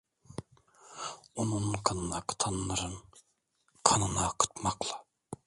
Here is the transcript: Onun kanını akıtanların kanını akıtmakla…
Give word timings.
Onun 1.35 1.73
kanını 1.83 2.15
akıtanların 2.15 2.95
kanını 3.83 4.27
akıtmakla… 4.27 5.05